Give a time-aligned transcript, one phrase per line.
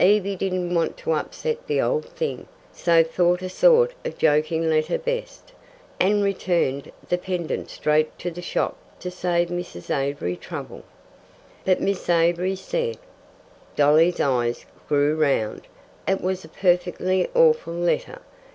[0.00, 4.96] Evie didn't want to upset the old thing, so thought a sort of joking letter
[4.96, 5.52] best,
[6.00, 10.84] and returned the pendant straight to the shop to save Miss Avery trouble."
[11.66, 12.96] "But Miss Avery said"
[13.76, 15.66] Dolly's eyes grew round.
[16.08, 18.22] "It was a perfectly awful letter.